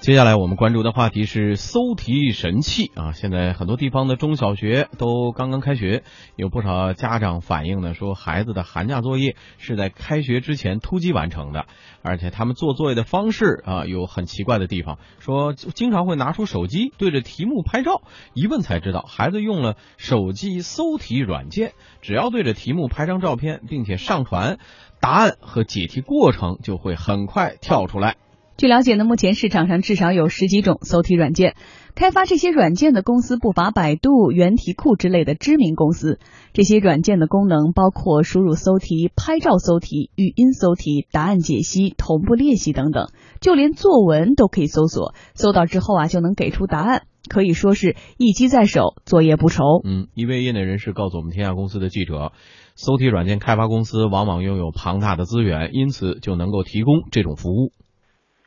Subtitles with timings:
[0.00, 3.12] 接下来我们关注的话题是搜题神器啊！
[3.12, 6.04] 现在很多地方的中小学都刚刚开学，
[6.36, 11.66] 有不少家长反映呢，说孩子的寒假作业是在开学之前突击完成的，
[12.00, 18.00] 而且他们做作业的方式啊有很奇怪的地方，说经常会拿出手机对着题目拍照，
[18.32, 24.58] 一问才知道孩子用了手机搜题软件，只要对着题目拍张照片，并且上传
[24.98, 28.16] 答案和解题过程，就会很快跳出来。
[28.60, 31.56] 据了解呢，目前市场上至少有十几种搜题软件，
[31.94, 36.18] 开发这些软件的公司不乏百度、原题库之类的知名公司。
[36.52, 43.08] 这些软件的功能包括输入搜题、拍照搜题、语音搜题、答案解析、同步练习等等，
[43.40, 49.64] 就连作文都可以搜索，搜到之后啊就能给出答案，可以说是一机在手，作业不愁。
[49.84, 52.32] 嗯，一位业内人士告诉我们天下公司的记者，
[52.74, 57.72] 搜题软件开发公司往往拥有庞大的资源，因此就能够提供这种服务。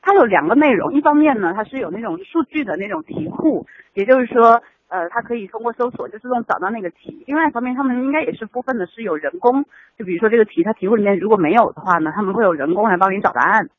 [0.05, 7.23] 它有两个内容，一方面呢，它是有那种数据的那种题库，也就是说，呃，它可以通过搜索就自动找到那个题。
[7.25, 9.63] 另外一方面，他们应该也是部分的是有人工，
[9.97, 13.69] 就比如说这个题，它题库里面如果没有的话呢，他们会有人工来帮你找答案。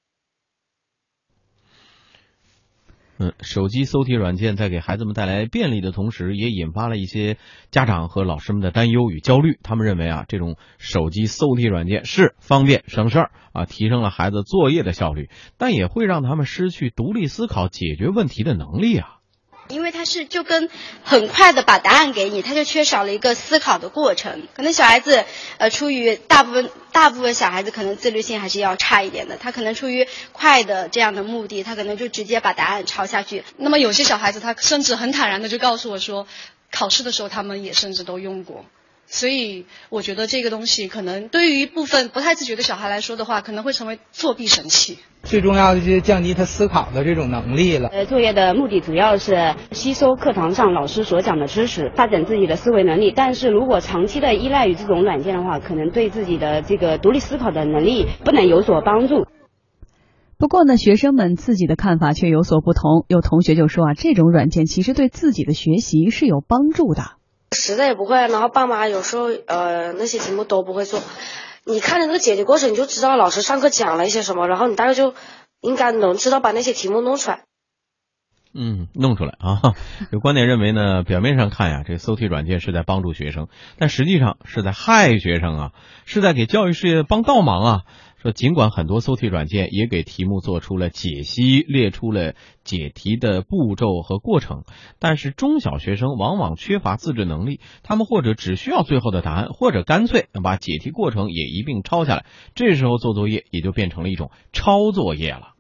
[3.41, 7.39] 手机搜题软件在给孩子们带来便利的同时，也引发了一些
[7.71, 9.59] 家长和老师们的担忧与焦虑。
[9.63, 19.14] 他们认为啊，这种手机搜题软件是方便省事儿啊，提升了孩子作业的效率，但也会让他们失去独立思考、解决问题的能力啊。
[19.69, 20.69] 因为他是就跟
[21.03, 24.47] 很快的把答案给你，他就缺少了一个思考的过程。
[24.55, 25.25] 可能小孩子，
[25.59, 33.45] 呃，出于大部分大部分小孩子可能自律性还是要差一点的，他可能出于快的这样的目的，他可能就直接把答案抄下去。
[33.57, 36.27] 那么有些小孩子，他甚至很坦然的就告诉我说，
[36.71, 38.65] 考试的时候他们也甚至都用过。
[39.07, 44.99] 所以我觉得这个东西可能对于一部分不太自觉的小孩来说的话，可能会成为作弊神器。
[45.23, 47.89] 最重要的就是降低他思考的这种能力了。
[47.89, 53.13] 呃，作业的目的主要是吸收课堂上老师所讲的知识，发展自己的思维能力。
[53.15, 59.27] 但是如果长期的依赖于这种软件的话，可能对自己的这个独立思考的能力不能有所帮助。
[60.37, 63.07] 不过呢，学生们自己的看法却有所不同。
[63.09, 67.03] 有同学就说啊，这种软件其实对自己的学习是有帮助的。
[67.55, 71.01] 实在也不会，然后爸妈有时候呃那些题目都不会做，
[71.65, 75.15] 你看着那个解题过程，你就知道老师上课讲了一些什么，然后你大概就
[75.61, 77.45] 应该能知道把那些题目弄出来。
[78.57, 79.75] 嗯，弄出来啊！
[80.13, 83.49] 有观点认为呢，表面上看呀，这搜题软件是在帮助学生，
[83.79, 85.73] 但实际上是在害学生啊，
[86.05, 87.81] 是在给教育事业帮倒忙啊。
[88.25, 92.33] 说尽管很多搜题软件也给题目做出了解析，列出了
[92.65, 94.65] 解题的步骤和过程，
[94.99, 102.25] 但是中小学生往往缺乏自制能力，他们或者只需要最后的答案，或者干脆把解题过程也一并抄下来，
[102.55, 105.54] 这时候做作业也就变成了一种抄作业了。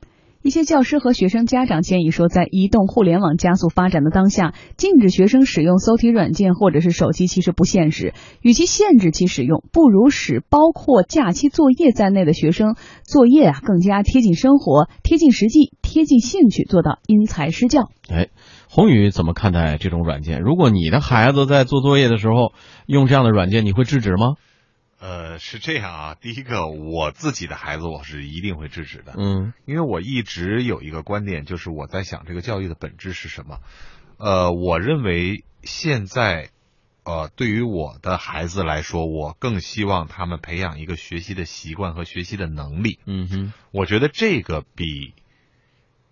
[0.44, 8.12] 一些教师和学生家长建议说，在移动互联网加速发展的当下，禁止学生使用搜题软件或者是手机其实不现实。
[8.42, 17.88] 与其限制其使用，不如使包括假期作业在内的学生作业啊更加贴近生活、贴近实际、贴近兴趣，做到因材施教。
[18.10, 18.28] 哎，
[18.68, 20.42] 宏宇怎么看待这种软件？
[20.42, 22.52] 如果你的孩子在做作业的时候
[22.84, 24.34] 用这样的软件，你会制止吗？
[25.04, 26.14] 呃，是这样啊。
[26.14, 29.14] 第一个，我自己的孩子我是一定会制止的。
[29.18, 33.60] 嗯，因为我一直有一个观点，就是我在想这个教育的本质是什么。
[34.16, 36.48] 呃，我认为现在，
[37.04, 42.98] 呃，对于我的孩子来说，我更希望他们培养一个学习的习惯和学习的能力。
[43.04, 45.12] 嗯哼，我觉得这个比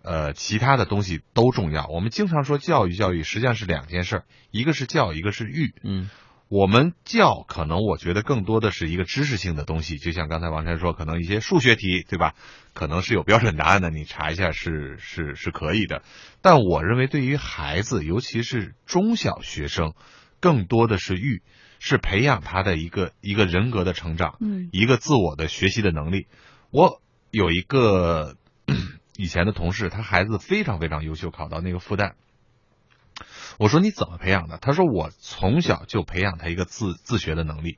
[0.03, 1.87] 呃其他的东西都重要。
[1.87, 5.73] 我们经常说教育，教育实际上是两件事儿，一个是教，一个是育。
[5.81, 6.11] 嗯。
[6.53, 12.35] 我们教可能我觉得更多的是一个知识性的东西，就像刚才王晨说，可能一些数学题，对吧？
[12.75, 16.03] 可能是有标准答案的，你查一下是是是可以的。
[16.43, 19.95] 但我认为对于孩子，尤其是中小学生，
[20.39, 21.41] 更多的是育，
[21.79, 26.27] 是培养他的一个一个人格的成长，嗯，一个自我的学习的能力。
[26.69, 28.35] 我有一个
[29.17, 32.11] 以前的同事，他孩子非常非常优秀，考到那个复旦。
[33.57, 34.57] 我说你怎么培养的？
[34.57, 37.77] 他说我从小就培养他一个自自学的能力，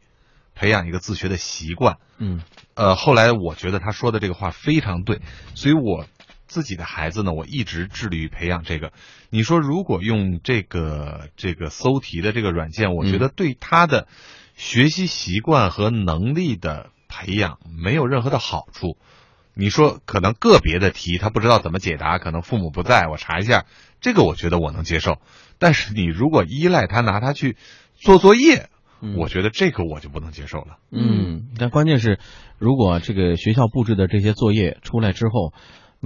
[0.55, 1.97] 培养一个自学的习惯。
[2.17, 2.41] 嗯，
[2.75, 5.21] 呃，后来我觉得他说的这个话非常对，
[5.53, 6.05] 所以我
[6.47, 8.93] 自己的孩子呢，我一直致力于培养这个。
[9.29, 14.07] 你说如果用这个这个搜题的这个软件，我觉得对他的
[14.55, 18.97] 学习习惯和能力的培养没有任何的好处。
[19.55, 23.65] 你说可能个别的题他不知道怎么解答，可能父母不在，我查一下，
[24.01, 25.17] 这个我觉得我能接受。
[25.57, 27.55] 但是你如果依赖他拿他去
[27.95, 28.69] 做作业，
[29.17, 30.77] 我觉得这个我就不能接受了。
[30.91, 32.19] 嗯，但关键是，
[32.57, 35.53] 如果这个学校布置的这些作业出来之后，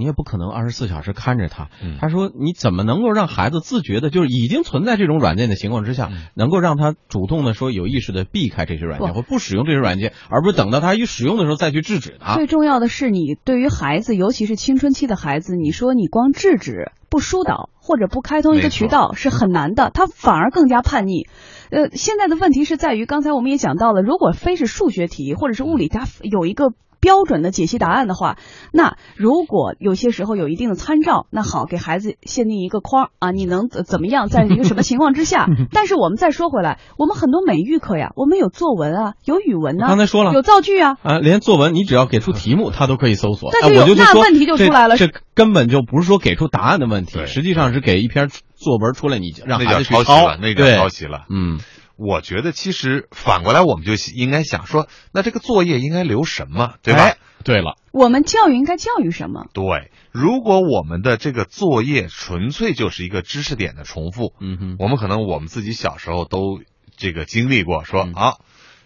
[0.00, 1.68] 你也不可能二十四小时看着他。
[1.82, 12.34] 嗯他说你怎么能够让孩子自觉的，就是已经存在这种软件的情况之下，嗯能够让他主动的说有意识的避开这些软件或不使用这些软件，而不是等到他一使用的时候再去制止他。
[12.34, 21.26] 最重要的是，你对于孩子，尤其是青春期的孩子，你说你光制止、不疏导或者不开通一个渠道是很难的，他反而更加叛逆。
[21.70, 26.72] 呃，现在的问题是在于，刚才我们也讲到了，如果非是数学题或者是物理，它有一个。
[27.00, 28.36] 标准的解析答案的话，
[28.72, 35.46] 那如果有些时候有一定的参照，那好，给孩子限定一个框啊，你能怎怎么样，在一个什么情况之下？
[35.72, 40.32] 但是我们再说回来，我们很多美育课呀，我们有作文啊，有语文呐、刚才说了。
[40.32, 43.50] 有造句啊，啊，连作文你只要给出题目，他都可以搜索。
[43.52, 44.96] 但是有哎我就那问题就出来了。
[44.96, 51.22] 这根本就不是说给出答案的问题，实际上是给一篇作文出来，你让孩子去抄袭了，那叫对抄袭了。
[51.30, 51.58] 嗯，
[52.00, 57.02] 我觉得其实反过来，我们就应该想说，那这个作业应该留什么，对吧？
[57.04, 59.46] 哎对了，我们教育应该教育什么？
[59.54, 66.60] 对，如果我们的这个作业纯粹就是一个知识点的重复，嗯哼，我们可能我们自己小时候都
[66.98, 68.36] 这个经历过，说嗯啊，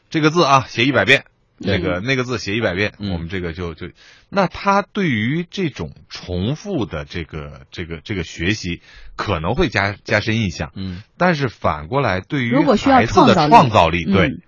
[0.08, 1.33] 这个字啊写一百遍，对
[1.64, 3.88] 这个那个字写一百遍，嗯我们这个就就，
[4.28, 8.82] 那他对于这种重复的这个这个这个学习
[9.16, 14.28] 可能会加加深印象，嗯但是反过来对于孩子的创造力造力，对。
[14.28, 14.42] 嗯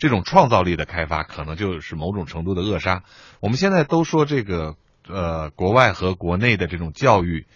[0.00, 3.02] 这种创造力的开发，可能就是某种程度的扼杀。
[3.40, 4.76] 我们现在都说这个
[5.08, 7.46] 呃，国外和国内的这种教育，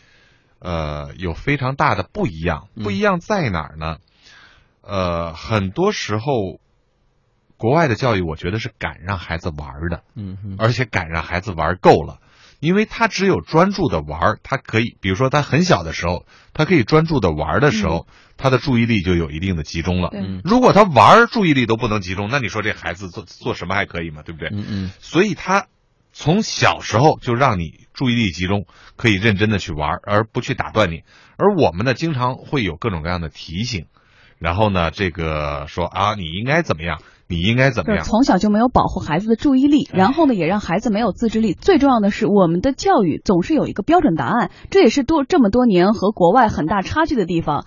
[0.58, 2.66] 呃，有非常大的不一样。
[2.74, 3.98] 嗯不一样在哪儿呢？
[4.80, 6.58] 呃，很多时候，
[7.62, 12.18] 国外的教育，我觉得是敢让孩子玩儿的，嗯哼，而且敢让孩子玩够了。
[12.58, 20.10] 因为他只有专注的玩儿，他可以，比如说他很小的时候，他可以专注的玩儿的时候，他的注意力就有一定的集中了。
[20.12, 24.22] 嗯如果他玩儿注意力都不能集中，那你说这孩子做做什么还可以吗？
[24.24, 24.48] 对不对？
[24.52, 25.66] 嗯嗯所以他
[26.12, 28.66] 从小时候就让你注意力集中，
[28.96, 31.04] 可以认真的去玩儿，而不去打断你。
[31.36, 33.86] 而我们呢，经常会有各种各样的提醒，
[34.38, 37.00] 然后呢，这个说啊，你应该怎么样，
[37.32, 38.04] 你应该怎么样。
[38.04, 41.54] 从小就没有保护孩子的注意力，然后呢，也让孩子没有自制力。
[41.54, 47.64] 最重要的是，我们的教育总是有一个标准答案，这也是多这么多年和国外很大差距的地方。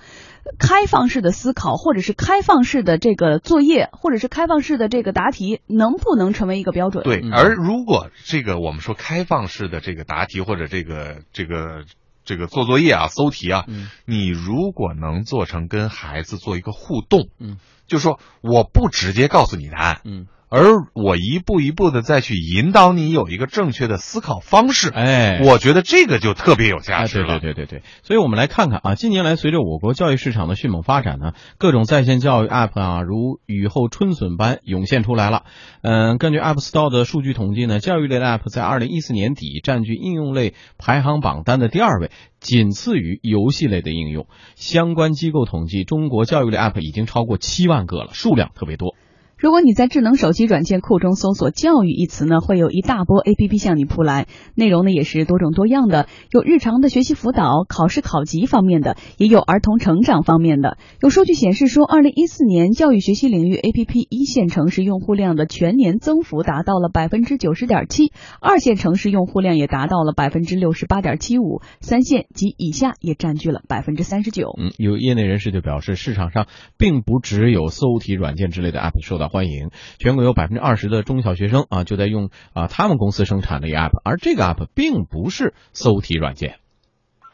[0.59, 7.03] 开放式的思考，或者是开放式的这个作业，或者是开放式的这个答题，能不能成为一个标准？
[7.03, 11.85] 对嗯，而如果这个我们说开放式的这个答题或者这个这个
[12.25, 13.89] 这个做作业啊、搜题啊，嗯。
[14.05, 17.57] 你如果能做成跟孩子做一个互动，嗯，
[17.87, 27.39] 就说我不直接告诉你答案，嗯，而我一步一步的再去引导你有一个正确的思考方式，哎，我觉得这个就特别有价值了。
[27.39, 35.43] 对对对对，所以我们来看看啊，近年来随着我国教育市场的迅猛发展呢，各种在线教育 App 啊，如雨后春笋般涌现出来了。
[35.81, 44.27] 嗯，根据 App Store 的数据统计呢，教育类的 App 在二零一四年底占据应用类排行榜单的第二位，仅次于游戏类的应用。
[44.55, 48.95] 相关机构统计，中国教育类 App 已经超过七万个了，数量特别多。
[49.37, 60.77] 如果你在智能手机软件库中搜索“教育”一词呢，会有一大波 APP 向你扑来，内容呢也是多种多样的，有日常的学习辅导、考试考级方面的，也有儿童成长方面的。
[61.01, 74.55] 有数据显示说，二零一四年教育学习领域 APP 一线城市用户量的全年增幅达到了百分之九十点七，二线城市用户量也达到了百分之六十八点七五，三线及以下也占据了百分之三十九。
[74.57, 86.55] 嗯，有业内人士就表示，市场上并不只有搜题软件之类的 App 受到欢迎，全国有百分之二十的中小学生啊就在用啊他们公司生产的一个 App，而这个 App 并不是搜题软件。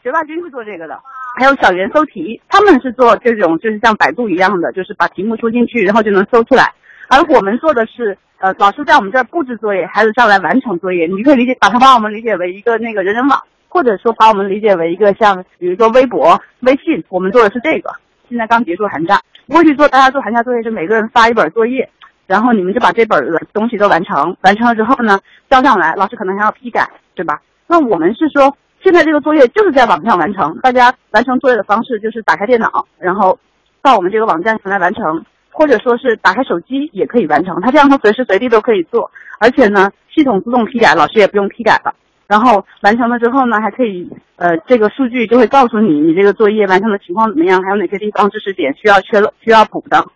[0.02, 0.98] 学霸君是做这个的，
[1.38, 6.74] 还有小猿搜题，他们是做这种就是像百度一样的，就是把题目输进去，然后就能搜出来。
[7.08, 11.06] 而我们做的是，呃，老师在我们这儿布置作业，孩子上来完成作业。
[11.06, 17.94] 你可以理解，把它把我们理解为一个那个人人网，或者说把我们理解为一个像比如说微博、微信，我们做的是这个。
[18.32, 21.86] 现在刚结束寒假，过去做大家做寒假作业是每个人发一本作业，
[22.26, 25.20] 然后你们就把这本的东西都完成，完成了之后呢
[25.50, 27.42] 交上来，老师可能还要批改，对吧？
[27.66, 33.38] 那我们是说，现在这个作业就是在网上完成，大家完成作业的方式就是打开电脑，然后
[33.82, 37.60] 到我们这个网站上来完成，或者说是打开手机也可以完成。
[37.60, 39.10] 它这样它随时随地都可以做，
[39.40, 41.94] 而且呢，系统自动批改，老师也不用批改了。
[42.32, 50.06] 然后完成了之后呢，还可以呃，这个数据就会告诉你你这个作业完成的情况怎么样，还有哪些地方知识点需要缺了需要补的。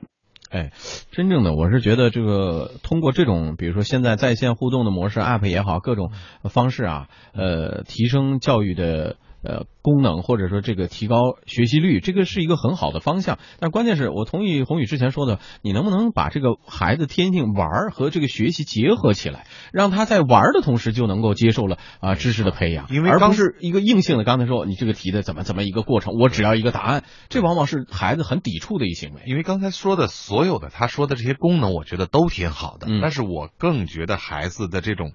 [0.50, 0.70] 哎，
[1.10, 6.10] 真正的我是觉得这个通过这种，比如说现在在线互动的模式，App 也好，各种
[6.48, 13.38] 方式啊，呃，提升教育的呃功能，或者说这个提高学习率，这个是一个很好的方向。
[13.60, 24.24] 但关键是我同意宏宇之前说的，你能不能把这个孩子天性玩儿和这个学习结合起来，让他在玩儿的同时就能够接受了啊、知识的培养，因为而不是一个硬性的。
[24.24, 29.22] 刚才说你这个题的怎么怎么一个过程，我只要一个答案，这往往是孩子很抵触的一行为。
[29.26, 35.12] 因为刚才说的所有的他说的这些功能，我觉得都挺好的，嗯但是我更觉得孩子的这种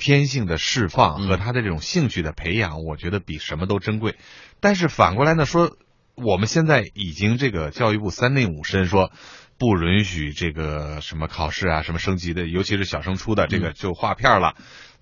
[0.00, 4.16] 天性的释放嗯和他的这种兴趣的培养，我觉得比什么都珍贵。
[4.58, 5.76] 但是反过来呢，说
[6.16, 9.12] 我们现在已经这个教育部三令五申说。
[9.60, 14.54] 不允许这个什么考试啊，什么升级的，尤其是小升初的这嗯个就划片了。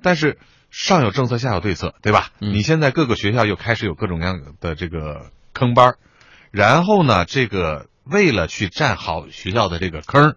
[0.02, 0.36] 但是
[0.68, 2.32] 上有政策，下有对策，对吧？
[2.40, 5.98] 嗯你现在各个学校又开始有各种各样的这个坑班儿
[6.50, 10.36] 然后呢，这个为了去占好学校的这个坑儿，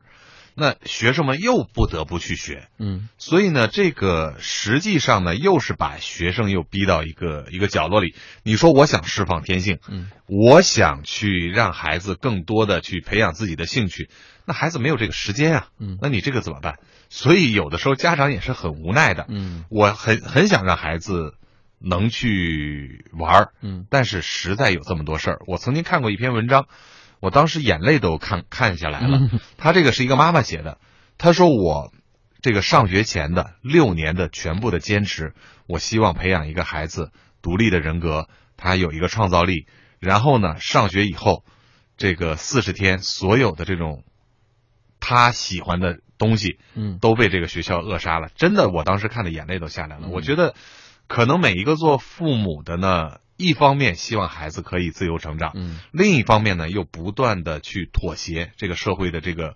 [0.55, 8.15] 那学生们又不得不去学，嗯所以呢，这个实际上呢，又是把学生又逼到一个一个角落里。
[8.43, 14.09] 你说我想释放天性，嗯我想去让孩子更多的去培养自己的兴趣，
[14.45, 16.79] 那孩子没有这个时间啊，嗯那你这个怎么办？
[17.09, 19.25] 所以有的时候家长也是很无奈的。
[19.29, 21.33] 嗯我很很想让孩子
[21.79, 25.39] 能去玩儿，嗯但是实在有这么多事儿。
[25.47, 26.67] 我曾经看过一篇文章，
[27.21, 29.21] 我当时眼泪都看看下来了。
[29.57, 30.79] 他这个是一个妈妈写的，
[31.17, 31.93] 她说我
[32.41, 35.33] 这个上学前的六年的全部的坚持，
[35.67, 37.11] 我希望培养一个孩子
[37.41, 39.67] 独立的人格，他有一个创造力。
[39.99, 41.45] 然后呢，上学以后，
[41.95, 44.03] 这个四十天所有的这种
[44.99, 48.29] 他喜欢的东西，嗯都被这个学校扼杀了。
[48.35, 50.07] 真的，我当时看的眼泪都下来了。
[50.07, 50.55] 嗯我觉得，
[51.07, 59.55] 可能每一个做父母的呢，一方面希望孩子可以自由成长，嗯另一方面呢，又不断的去妥协这个社会的这个。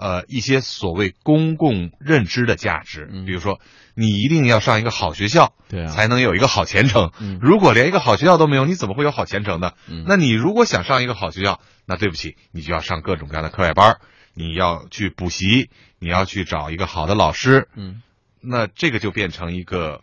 [0.00, 3.58] 呃，一些所谓公共认知的价值，嗯比如说，
[3.94, 7.10] 你一定要上一个好学校，对啊才能有一个好前程。
[7.18, 9.72] 嗯如果连一个好学校都没有，你怎么会有好前程呢？
[9.88, 13.96] 嗯那你如果想上一个好学校，那对不起，你就要上各种各样的课外班，
[14.34, 18.00] 你要去补习，你要去找一个好的老师，嗯
[18.40, 20.02] 那这个就变成一个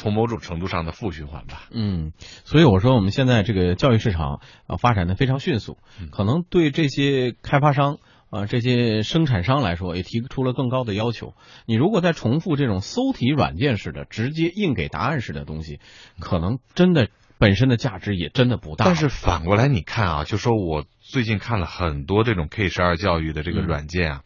[0.00, 1.68] 从某种程度上的负循环吧。
[1.70, 2.12] 嗯，
[2.46, 5.76] 所以我说我们现在这个教育市场啊发展的非常迅速，
[6.10, 7.98] 可能对这些开发商
[8.30, 11.34] 啊这些生产商来说也提出了更高的要求。
[11.66, 15.80] 你如果再重复这种搜题软件式的、直接硬给答案式的东西，
[16.18, 18.86] 可能真的本身的价值也真的不大。
[18.86, 24.22] 但是反过来你看啊，就说我最近看了很多这种 K 十二教育的这个嗯软件啊，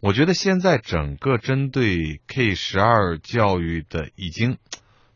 [0.00, 4.58] 我觉得现在整个针对 K 十二教育的已经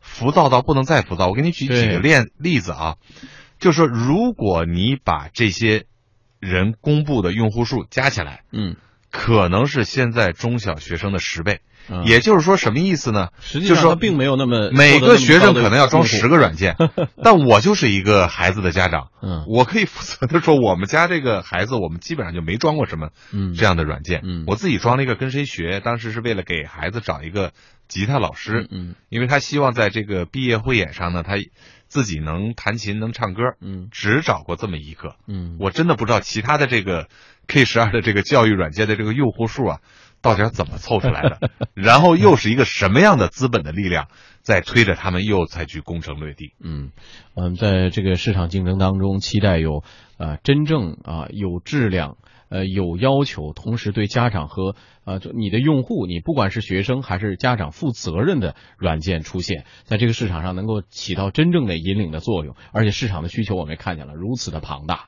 [0.04, 1.26] 浮躁到不能再浮躁。
[1.28, 1.80] 我给你举对。
[1.80, 2.96] 几个例例子啊，
[3.58, 5.86] 就是说如果你把这些
[6.38, 8.76] 人公布的用户数加起来，嗯，
[9.14, 11.60] 可能是现在中小学生的十倍。
[11.88, 12.04] 嗯。
[12.04, 13.28] 也就是说，什么意思呢？
[13.40, 16.74] 实际上并没有那么每个学生可能要装十个软件，
[17.22, 19.44] 但我就是一个孩子的家长，嗯。
[19.46, 23.54] 我可以负责的说，我们家这个孩子，我们基本上就没装过什么嗯。
[23.54, 24.20] 这样的软件。
[24.24, 24.44] 嗯。
[24.48, 27.52] 我自己装了一个跟谁学，当时是为了给孩子找一个
[27.86, 28.96] 吉他老师，嗯。
[29.10, 31.34] 因为他希望在这个毕业汇演上呢，他
[31.86, 33.88] 自己能弹琴能唱歌，嗯。
[33.92, 35.14] 只找过这么一个。
[35.28, 35.58] 嗯。
[35.60, 37.08] 我真的不知道其他的这个
[37.46, 39.80] K 十二的这个教育软件的这个用户数啊，
[40.22, 41.50] 到底是怎么凑出来的？
[41.74, 44.08] 然后又是一个什么样的资本的力量
[44.42, 46.54] 在推着他们又采取攻城略地？
[46.62, 46.90] 嗯，
[47.34, 49.82] 嗯，在这个市场竞争当中，期待有
[50.18, 52.16] 呃真正啊、有质量。
[52.50, 65.00] 呃，有要求，同时对家长和呃就你的用户，你不管是学生还是家长负责任的软件出现，在这个市场上能够起到真正的引领的作用，而且市场的需求我们也看见了如此的庞大。